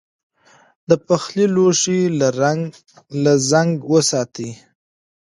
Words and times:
د 0.89 0.91
پخلي 1.05 1.45
لوښي 1.55 1.99
له 3.23 3.33
زنګ 3.49 3.71
وساتئ. 3.91 4.51